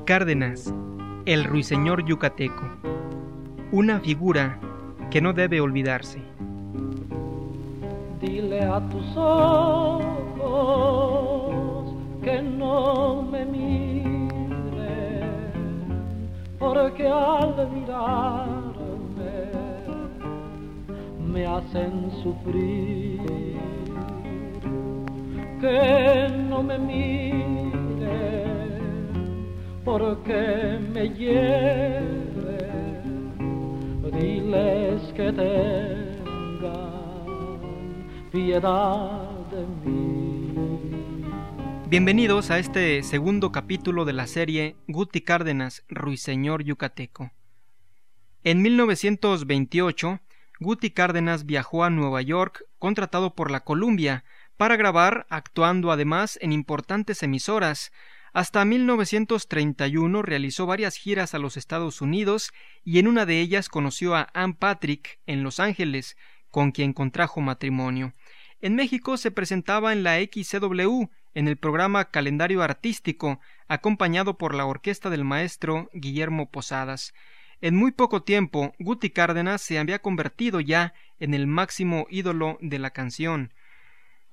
Cárdenas, 0.00 0.74
el 1.24 1.44
ruiseñor 1.44 2.04
yucateco, 2.04 2.64
una 3.72 4.00
figura 4.00 4.58
que 5.10 5.20
no 5.20 5.32
debe 5.32 5.60
olvidarse. 5.60 6.20
Dile 8.20 8.60
a 8.64 8.80
tus 8.88 9.16
ojos 9.16 10.14
que 12.22 12.42
no 12.42 13.22
me 13.22 13.44
miren, 13.44 14.18
porque 16.58 17.06
al 17.06 17.70
mirarme 17.72 19.52
me 21.24 21.46
hacen 21.46 22.10
sufrir. 22.22 23.20
Que 25.60 26.28
no 26.48 26.62
me 26.62 26.78
miren 26.78 27.53
porque 29.84 30.78
me 30.92 31.10
hieren, 31.10 32.32
diles 34.12 35.12
que 35.12 35.30
tengan 35.30 36.64
piedad 38.32 39.28
de 39.50 39.66
mí. 39.84 41.24
Bienvenidos 41.88 42.50
a 42.50 42.58
este 42.58 43.02
segundo 43.02 43.52
capítulo 43.52 44.06
de 44.06 44.14
la 44.14 44.26
serie 44.26 44.76
Guti 44.88 45.20
Cárdenas, 45.20 45.84
Ruiseñor 45.88 46.64
Yucateco. 46.64 47.30
En 48.42 48.62
1928, 48.62 50.20
Guti 50.60 50.90
Cárdenas 50.92 51.44
viajó 51.44 51.84
a 51.84 51.90
Nueva 51.90 52.22
York 52.22 52.64
contratado 52.78 53.34
por 53.34 53.50
la 53.50 53.60
Columbia 53.60 54.24
para 54.56 54.76
grabar, 54.76 55.26
actuando 55.28 55.92
además 55.92 56.38
en 56.40 56.52
importantes 56.52 57.22
emisoras, 57.22 57.92
hasta 58.34 58.64
1931 58.64 60.20
realizó 60.20 60.66
varias 60.66 60.96
giras 60.96 61.34
a 61.34 61.38
los 61.38 61.56
Estados 61.56 62.02
Unidos 62.02 62.52
y 62.84 62.98
en 62.98 63.06
una 63.06 63.26
de 63.26 63.40
ellas 63.40 63.68
conoció 63.68 64.16
a 64.16 64.28
Ann 64.34 64.54
Patrick 64.54 65.20
en 65.24 65.44
Los 65.44 65.60
Ángeles, 65.60 66.16
con 66.50 66.72
quien 66.72 66.92
contrajo 66.92 67.40
matrimonio. 67.40 68.12
En 68.60 68.74
México 68.74 69.16
se 69.18 69.30
presentaba 69.30 69.92
en 69.92 70.02
la 70.02 70.16
XCW 70.18 71.04
en 71.34 71.46
el 71.46 71.56
programa 71.56 72.10
Calendario 72.10 72.60
Artístico, 72.62 73.38
acompañado 73.68 74.36
por 74.36 74.56
la 74.56 74.66
orquesta 74.66 75.10
del 75.10 75.22
maestro 75.22 75.88
Guillermo 75.94 76.50
Posadas. 76.50 77.14
En 77.60 77.76
muy 77.76 77.92
poco 77.92 78.24
tiempo, 78.24 78.74
Guti 78.80 79.10
Cárdenas 79.10 79.62
se 79.62 79.78
había 79.78 80.00
convertido 80.00 80.58
ya 80.58 80.92
en 81.20 81.34
el 81.34 81.46
máximo 81.46 82.08
ídolo 82.10 82.58
de 82.60 82.80
la 82.80 82.90
canción. 82.90 83.54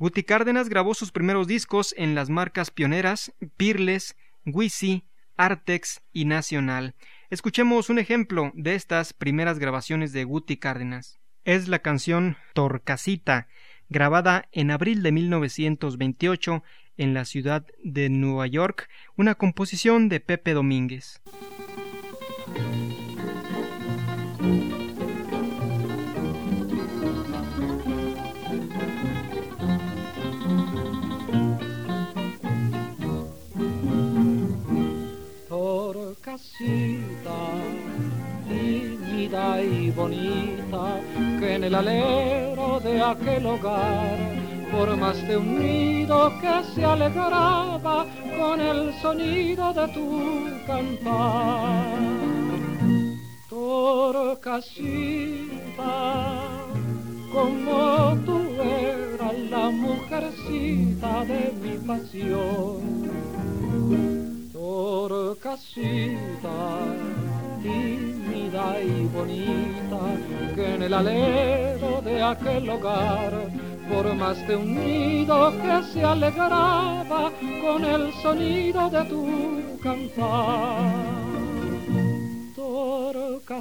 Guti 0.02 0.24
Cárdenas 0.24 0.68
grabó 0.68 0.96
sus 0.96 1.12
primeros 1.12 1.46
discos 1.46 1.94
en 1.96 2.16
las 2.16 2.32
marcas 2.32 2.72
pioneras 2.72 3.34
Pirles, 3.56 4.16
Wisi, 4.48 5.04
Artex 5.38 6.02
y 6.12 6.26
Nacional. 6.26 6.96
Escuchemos 7.30 7.92
un 7.92 8.00
ejemplo 8.00 8.52
de 8.56 8.74
estas 8.74 9.14
primeras 9.14 9.60
grabaciones 9.60 10.12
de 10.12 10.24
Guti 10.24 10.58
Cárdenas. 10.58 11.20
Es 11.46 11.68
la 11.68 11.84
canción 11.84 12.36
Torcasita, 12.56 13.48
grabada 13.90 14.50
en 14.52 14.72
abril 14.72 15.04
de 15.04 15.12
1928 15.12 16.64
en 16.98 17.14
la 17.14 17.24
ciudad 17.24 17.68
de 17.84 18.10
Nueva 18.10 18.48
York, 18.48 18.90
una 19.18 19.36
composición 19.36 20.10
de 20.10 20.20
Pepe 20.20 20.54
Domínguez. 20.56 21.22
El 41.72 41.76
alero 41.76 42.82
de 42.82 43.02
aquel 43.02 43.46
hogar 43.46 44.18
de 45.26 45.38
un 45.38 45.60
nido 45.60 46.34
que 46.42 46.64
se 46.76 46.84
alegraba 46.84 48.06
con 48.38 48.60
el 48.60 48.94
sonido 49.02 49.72
de 49.72 49.88
tu 49.94 50.48
cantar. 50.68 51.98
Torcasita, 53.50 54.82
como 57.32 58.18
tú 58.26 58.40
eras 58.62 59.40
la 59.50 59.70
mujercita 59.70 61.24
de 61.24 61.54
mi 61.62 61.78
pasión. 61.88 63.10
Torcasita, 64.52 65.80
tímida 67.62 68.82
y 68.82 69.08
bonita 69.14 70.00
que 70.56 70.76
en 70.76 70.84
el 70.84 70.94
alero 70.94 72.02
de 72.02 72.24
aquel 72.24 72.70
hogar 72.70 73.52
de 74.48 74.56
un 74.56 74.76
nido 74.76 75.52
que 75.62 75.84
se 75.92 76.02
alegraba 76.04 77.30
con 77.62 77.84
el 77.84 78.14
sonido 78.22 78.90
de 78.90 79.04
tu 79.04 79.80
cantar. 79.84 80.94
Torcasita, 82.56 83.56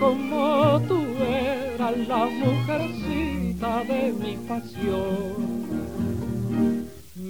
como 0.00 0.80
tú 0.88 1.02
eras 1.20 1.98
la 2.08 2.24
mujercita 2.24 3.84
de 3.84 4.12
mi 4.12 4.36
pasión 4.48 5.61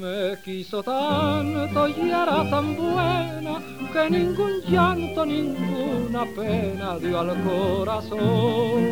me 0.02 0.36
quiso 0.44 0.82
tanto 0.82 1.88
y 1.88 2.10
era 2.10 2.50
tan 2.50 2.74
buena 2.74 3.62
que 3.92 4.10
ningún 4.10 4.60
llanto, 4.68 5.24
ninguna 5.24 6.24
pena 6.34 6.98
dio 6.98 7.20
al 7.20 7.40
corazón. 7.44 8.82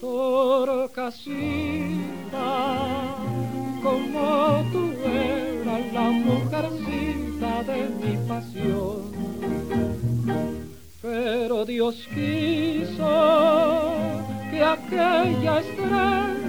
Torcasita, 0.00 1.18
como 3.82 4.64
tú 4.72 4.92
eras 5.04 5.92
la 5.92 6.10
mujercita 6.10 7.64
de 7.64 7.88
mi 8.00 8.14
pasión. 8.28 9.00
Pero 11.02 11.64
Dios 11.64 11.96
quiso 12.14 13.10
que 14.50 14.62
aquella 14.62 15.58
estrella 15.58 16.40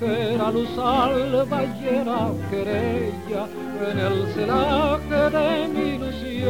que 0.00 0.34
era 0.34 0.50
luz 0.50 0.78
alba 0.78 1.62
y 1.62 1.88
era 1.88 2.32
querella 2.50 3.42
en 3.88 3.98
el 3.98 4.16
celaje 4.32 5.20
de 5.36 5.68
mi 5.68 5.86
ilusión. 5.96 6.48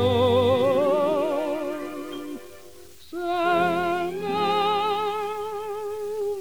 Se 3.10 3.16
me 4.22 4.46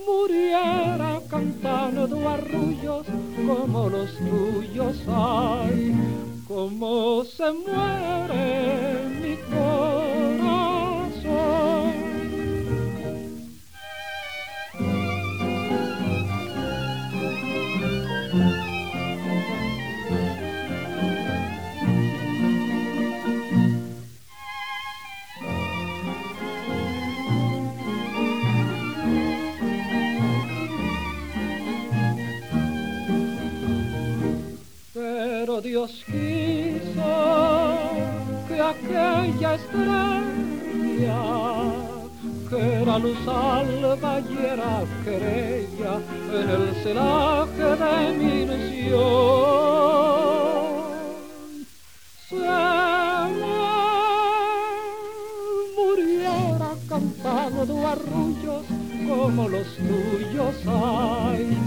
muriera 0.06 1.12
cantando 1.32 2.30
arrullos 2.30 3.06
como 3.36 3.90
los 3.90 4.12
tuyos 4.30 4.98
hay, 5.08 5.96
como 6.48 7.24
se 7.26 7.52
muere 7.52 8.89
Dios 35.62 36.04
quiso 36.06 37.12
que 38.48 38.62
aquella 38.62 39.56
estrella, 39.56 41.22
que 42.50 42.82
era 42.82 42.98
luz 43.00 43.28
alba 43.28 44.22
y 44.22 44.38
era 44.38 44.86
querella 45.04 46.00
en 46.34 46.50
el 46.50 46.76
celaje 46.82 47.68
de 47.84 47.96
mi 48.18 48.32
ilusión, 48.44 49.00
se 52.30 52.38
muriera 55.76 56.72
cantando 56.88 57.88
arrullos 57.88 58.64
como 59.08 59.50
los 59.50 59.68
tuyos 59.76 60.56
hay 60.68 61.58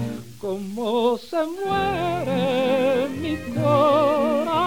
como 0.43 1.17
se 1.19 1.37
muere 1.37 3.09
mi 3.21 3.37
corazón. 3.55 4.65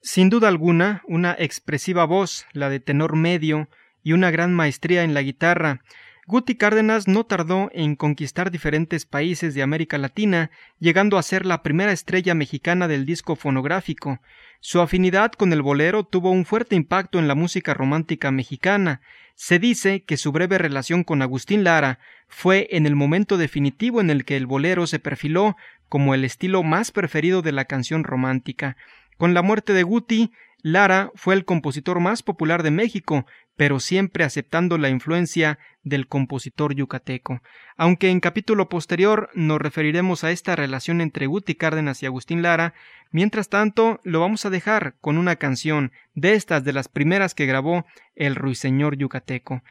Sin 0.00 0.30
duda 0.30 0.48
alguna, 0.48 1.02
una 1.06 1.36
expresiva 1.38 2.06
voz, 2.06 2.46
la 2.54 2.70
de 2.70 2.80
tenor 2.80 3.14
medio, 3.14 3.68
y 4.02 4.14
una 4.14 4.30
gran 4.30 4.54
maestría 4.54 5.04
en 5.04 5.12
la 5.12 5.20
guitarra. 5.20 5.82
Guti 6.30 6.54
Cárdenas 6.54 7.08
no 7.08 7.24
tardó 7.24 7.70
en 7.74 7.96
conquistar 7.96 8.52
diferentes 8.52 9.04
países 9.04 9.52
de 9.52 9.62
América 9.62 9.98
Latina, 9.98 10.52
llegando 10.78 11.18
a 11.18 11.24
ser 11.24 11.44
la 11.44 11.64
primera 11.64 11.90
estrella 11.90 12.36
mexicana 12.36 12.86
del 12.86 13.04
disco 13.04 13.34
fonográfico. 13.34 14.20
Su 14.60 14.80
afinidad 14.80 15.32
con 15.32 15.52
el 15.52 15.60
bolero 15.60 16.04
tuvo 16.04 16.30
un 16.30 16.44
fuerte 16.44 16.76
impacto 16.76 17.18
en 17.18 17.26
la 17.26 17.34
música 17.34 17.74
romántica 17.74 18.30
mexicana. 18.30 19.00
Se 19.34 19.58
dice 19.58 20.04
que 20.04 20.16
su 20.16 20.30
breve 20.30 20.56
relación 20.56 21.02
con 21.02 21.20
Agustín 21.20 21.64
Lara 21.64 21.98
fue 22.28 22.68
en 22.70 22.86
el 22.86 22.94
momento 22.94 23.36
definitivo 23.36 24.00
en 24.00 24.08
el 24.08 24.24
que 24.24 24.36
el 24.36 24.46
bolero 24.46 24.86
se 24.86 25.00
perfiló 25.00 25.56
como 25.88 26.14
el 26.14 26.24
estilo 26.24 26.62
más 26.62 26.92
preferido 26.92 27.42
de 27.42 27.50
la 27.50 27.64
canción 27.64 28.04
romántica. 28.04 28.76
Con 29.16 29.34
la 29.34 29.42
muerte 29.42 29.72
de 29.72 29.82
Guti, 29.82 30.30
Lara 30.62 31.10
fue 31.14 31.34
el 31.34 31.44
compositor 31.44 32.00
más 32.00 32.22
popular 32.22 32.62
de 32.62 32.70
México, 32.70 33.26
pero 33.56 33.80
siempre 33.80 34.24
aceptando 34.24 34.78
la 34.78 34.88
influencia 34.88 35.58
del 35.82 36.08
compositor 36.08 36.74
yucateco. 36.74 37.42
Aunque 37.76 38.10
en 38.10 38.20
capítulo 38.20 38.68
posterior 38.68 39.30
nos 39.34 39.60
referiremos 39.60 40.24
a 40.24 40.30
esta 40.30 40.56
relación 40.56 41.00
entre 41.00 41.26
Guti 41.26 41.54
Cárdenas 41.54 42.02
y 42.02 42.06
Agustín 42.06 42.42
Lara, 42.42 42.74
mientras 43.10 43.48
tanto 43.48 44.00
lo 44.02 44.20
vamos 44.20 44.46
a 44.46 44.50
dejar 44.50 44.96
con 45.00 45.18
una 45.18 45.36
canción 45.36 45.92
de 46.14 46.34
estas 46.34 46.64
de 46.64 46.72
las 46.72 46.88
primeras 46.88 47.34
que 47.34 47.46
grabó 47.46 47.86
el 48.14 48.34
ruiseñor 48.34 48.96
yucateco. 48.96 49.62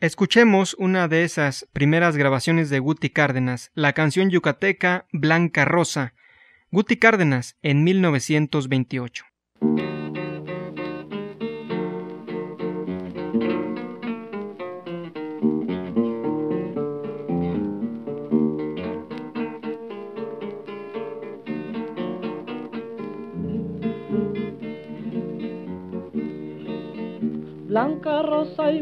Escuchemos 0.00 0.74
una 0.78 1.08
de 1.08 1.24
esas 1.24 1.66
primeras 1.72 2.16
grabaciones 2.16 2.70
de 2.70 2.78
Guti 2.78 3.10
Cárdenas, 3.10 3.72
la 3.74 3.94
canción 3.94 4.30
yucateca 4.30 5.06
Blanca 5.12 5.64
Rosa. 5.64 6.14
Guti 6.70 6.98
Cárdenas 6.98 7.56
en 7.62 7.82
1928. 7.82 9.24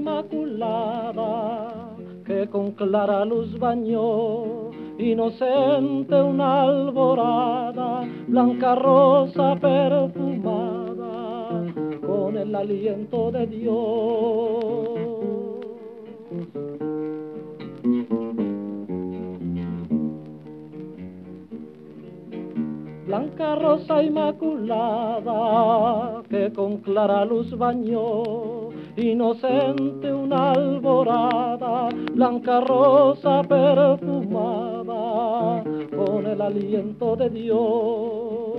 Inmaculada 0.06 1.96
que 2.24 2.48
con 2.48 2.70
clara 2.72 3.24
luz 3.24 3.58
bañó 3.58 4.70
inocente 4.98 6.14
una 6.14 6.62
alborada, 6.62 8.08
blanca 8.28 8.76
rosa 8.76 9.56
perfumada 9.56 10.94
con 12.06 12.36
el 12.38 12.54
aliento 12.54 13.32
de 13.32 13.46
Dios. 13.46 14.95
Blanca 23.36 23.54
rosa 23.56 24.02
inmaculada 24.02 25.30
que 26.30 26.50
con 26.54 26.78
clara 26.78 27.22
luz 27.26 27.50
bañó 27.58 28.70
inocente 28.96 30.10
una 30.10 30.52
alborada, 30.52 31.90
blanca 32.14 32.60
rosa 32.62 33.42
perfumada 33.42 34.94
con 35.94 36.26
el 36.26 36.40
aliento 36.40 37.14
de 37.14 37.28
Dios. 37.28 38.56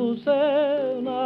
Azucena, 0.00 1.20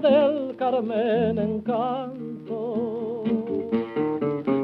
del 0.00 0.56
Carmen 0.56 1.38
encanto, 1.38 3.22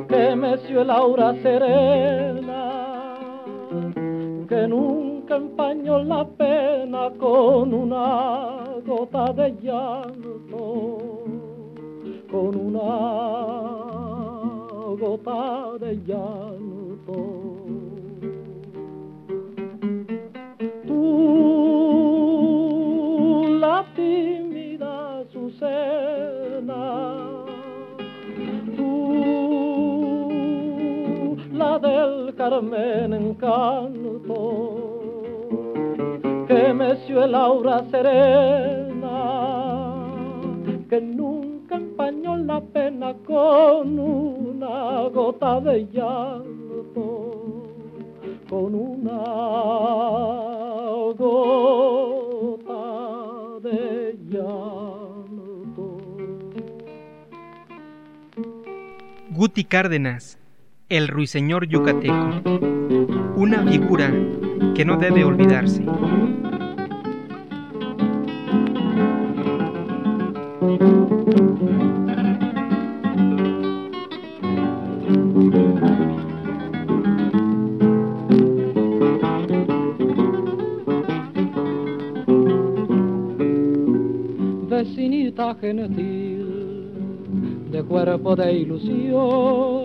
que 0.08 0.34
meció 0.34 0.82
el 0.82 0.90
aura 0.90 1.34
serena, 1.40 3.04
que 4.48 4.66
nunca 4.66 5.36
empañó 5.36 6.02
la 6.02 6.24
pena 6.26 7.10
con 7.16 7.72
una 7.72 8.64
gota 8.84 9.32
de 9.32 9.54
llanto, 9.62 10.98
con 12.28 12.56
una 12.56 12.90
gota 14.98 15.78
de 15.78 15.94
llanto. 16.04 17.49
Del 32.50 32.70
Carmen 32.70 33.12
encanto, 33.12 34.98
que 36.48 36.74
meció 36.74 37.24
el 37.24 37.34
aura 37.34 37.84
serena, 37.90 39.12
que 40.88 41.00
nunca 41.00 41.76
empañó 41.76 42.36
la 42.36 42.60
pena 42.60 43.14
con 43.24 43.98
una 43.98 45.08
gota 45.10 45.60
de 45.60 45.86
llanto, 45.92 47.64
con 48.48 48.74
una 48.74 49.22
gota 51.16 52.80
de 53.62 54.18
llanto. 54.28 55.98
Guti 59.30 59.62
Cárdenas 59.62 60.39
el 60.90 61.06
ruiseñor 61.06 61.68
yucateco, 61.68 62.42
una 63.36 63.62
figura 63.62 64.12
que 64.74 64.84
no 64.84 64.96
debe 64.96 65.22
olvidarse. 65.22 65.84
Vecinita 84.68 85.54
gentil, 85.54 86.90
de 87.70 87.82
cuerpo 87.84 88.34
de 88.34 88.52
ilusión, 88.54 89.79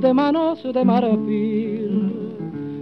de 0.00 0.14
manos 0.14 0.62
de 0.62 0.84
marfil 0.84 2.12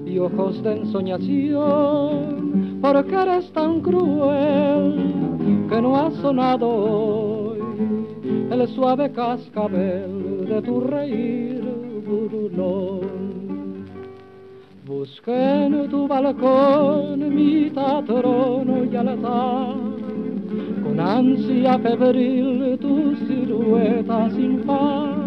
y 0.07 0.19
ojos 0.19 0.63
de 0.63 0.77
ensoñación, 0.77 2.79
porque 2.81 3.15
eres 3.15 3.51
tan 3.53 3.81
cruel 3.81 5.67
que 5.69 5.83
no 5.83 5.97
ha 5.97 6.11
sonado 6.13 6.69
hoy 6.69 7.59
el 8.51 8.69
suave 8.69 9.11
cascabel 9.11 10.47
de 10.49 10.63
tu 10.63 10.81
reír 10.81 11.63
burlón. 12.07 13.01
Busqué 14.87 15.67
en 15.67 15.91
tu 15.91 16.07
balcón 16.07 17.35
mi 17.35 17.71
trono 17.71 18.85
y 18.85 18.97
altar, 18.97 19.75
con 20.85 21.01
ansia 21.01 21.79
febril 21.81 22.79
tu 22.81 23.17
silueta 23.27 24.31
sin 24.31 24.61
par 24.61 25.18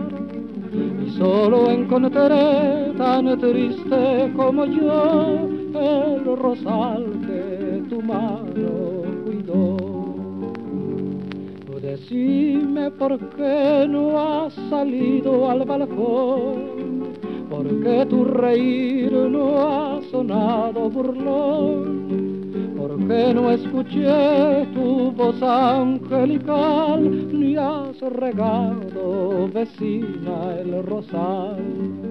solo 1.18 1.70
encontré 1.72 2.94
tan 2.98 3.40
triste 3.40 4.32
como 4.36 4.66
yo 4.66 5.50
el 5.74 6.38
rosal 6.38 7.06
que 7.26 7.84
tu 7.90 8.02
mano 8.02 9.04
cuidó. 9.26 9.78
Decime 11.82 12.92
por 12.92 13.18
qué 13.36 13.86
no 13.90 14.18
has 14.18 14.54
salido 14.70 15.50
al 15.50 15.66
balcón, 15.66 17.10
por 17.50 17.68
qué 17.84 18.06
tu 18.06 18.24
reír 18.24 19.12
no 19.12 19.58
ha 19.60 20.02
sonado 20.10 20.90
burlón 20.90 22.32
porque 22.82 23.34
no 23.34 23.52
escuché 23.52 24.66
tu 24.74 25.12
voz 25.12 25.42
angelical, 25.42 27.02
ni 27.32 27.56
has 27.56 27.81
regado, 28.10 29.48
vecina 29.54 30.56
el 30.60 30.84
rosal. 30.84 32.02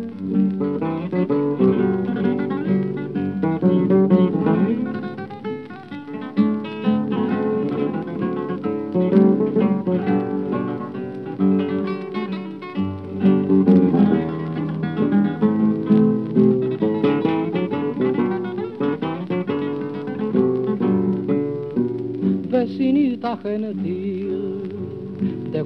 vecinita 22.50 23.32
Argentina 23.32 23.99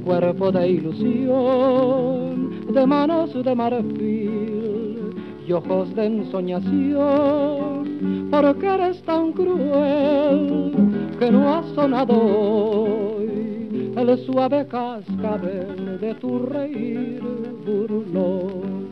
cuerpo 0.04 0.52
de 0.52 0.68
ilusión, 0.68 2.50
de 2.72 2.86
manos 2.86 3.32
de 3.32 3.54
marfil 3.54 5.14
y 5.46 5.52
ojos 5.52 5.94
de 5.94 6.06
ensoñación, 6.06 7.88
porque 8.30 8.66
eres 8.66 9.02
tan 9.02 9.32
cruel 9.32 10.72
que 11.18 11.30
no 11.30 11.54
ha 11.54 11.62
sonado 11.74 12.14
hoy 12.14 13.92
el 13.96 14.18
suave 14.26 14.66
cascabel 14.66 15.98
de 16.00 16.14
tu 16.16 16.38
reír 16.40 17.22
burlón. 17.64 18.84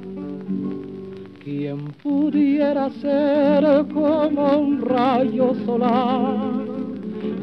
¿Quién 1.44 1.88
pudiera 2.02 2.88
ser 2.90 3.84
como 3.92 4.58
un 4.58 4.80
rayo 4.80 5.54
solar? 5.66 6.61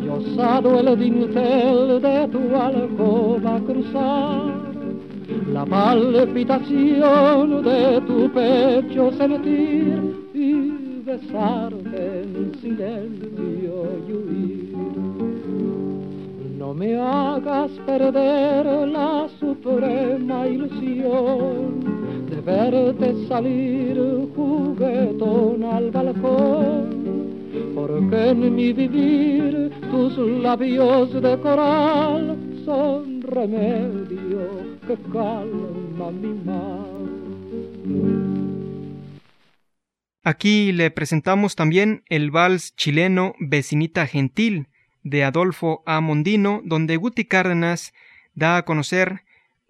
Y 0.09 0.11
osado 0.11 0.79
el 0.79 0.99
dintel 0.99 2.01
de 2.01 2.27
tu 2.31 2.55
alcoba 2.55 3.59
cruzar, 3.65 4.41
la 5.53 5.65
palpitación 5.65 7.63
de 7.63 8.01
tu 8.01 8.29
pecho 8.31 9.11
sentir 9.11 10.29
y 10.33 11.01
besarte 11.05 12.23
en 12.23 12.51
silencio 12.61 13.75
y 14.07 14.11
huir. 14.11 14.75
No 16.57 16.73
me 16.73 16.95
hagas 16.95 17.71
perder 17.85 18.87
la 18.87 19.27
suprema 19.39 20.47
ilusión 20.47 22.25
de 22.29 22.41
verte 22.41 23.27
salir 23.27 23.97
juguetón 24.35 25.63
al 25.63 25.91
balcón 25.91 26.99
porque 27.75 28.29
en 28.29 28.55
mi 28.55 28.73
vivir 28.73 29.71
tus 29.91 30.17
labios 30.17 31.13
de 31.13 31.39
coral 31.39 32.37
son 32.65 33.21
remedio 33.21 34.79
que 34.87 34.95
calma 35.11 36.11
mi 36.11 36.33
mal. 36.45 36.89
Aquí 40.23 40.71
le 40.71 40.91
presentamos 40.91 41.55
también 41.55 42.03
el 42.07 42.29
vals 42.29 42.75
chileno 42.75 43.33
Vecinita 43.39 44.05
Gentil 44.05 44.67
de 45.03 45.23
Adolfo 45.23 45.81
A. 45.85 46.01
Mondino, 46.01 46.61
donde 46.63 46.97
Guti 46.97 47.25
Cárdenas 47.25 47.93
da 48.35 48.57
a 48.57 48.65
conocer 48.65 49.21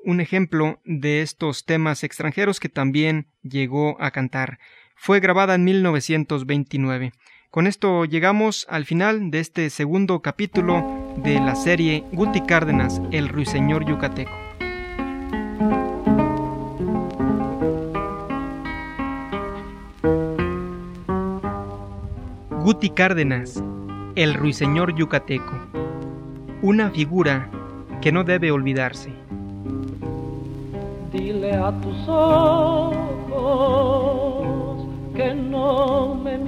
un 0.04 0.22
ejemplo 0.22 0.82
de 0.86 1.22
estos 1.22 1.66
temas 1.66 2.04
extranjeros 2.04 2.60
que 2.60 2.70
también 2.70 3.28
llegó 3.44 4.02
a 4.02 4.12
cantar. 4.12 4.60
Fue 4.96 5.20
grabada 5.20 5.56
en 5.56 5.64
1929. 5.64 7.14
Con 7.52 7.66
esto 7.66 8.06
llegamos 8.06 8.68
al 8.70 8.86
final 8.86 9.32
de 9.32 9.40
este 9.40 9.72
segundo 9.72 10.20
capítulo 10.20 10.86
de 11.24 11.40
la 11.40 11.56
serie 11.56 12.04
Guti 12.12 12.42
Cárdenas, 12.42 13.02
el 13.10 13.28
ruiseñor 13.28 13.86
yucateco. 13.86 14.32
Guti 22.62 22.92
Cárdenas, 22.92 23.64
el 24.14 24.36
ruiseñor 24.36 24.94
yucateco, 24.94 25.60
una 26.62 26.92
figura 26.92 27.50
que 28.00 28.12
no 28.12 28.24
debe 28.24 28.52
olvidarse. 28.52 29.12
Dile 31.12 31.56
a 31.56 31.72
tus 31.82 32.08
ojos 32.08 33.90
que 35.16 35.34
no 35.34 36.14
me 36.14 36.39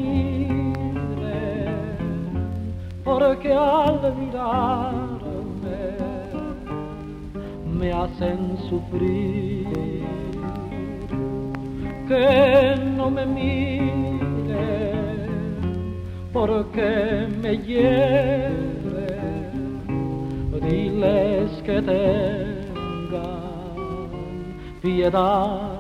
porque 3.12 3.52
al 3.54 4.16
mirarme 4.16 5.80
me 7.78 7.92
hacen 7.92 8.58
sufrir. 8.70 9.68
Que 12.08 12.76
no 12.96 13.10
me 13.12 13.26
miren 13.26 14.62
porque 16.32 17.28
me 17.42 17.58
hieren, 17.58 18.54
diles 20.62 21.52
que 21.66 21.82
tengan 21.82 23.12
piedad. 24.82 25.71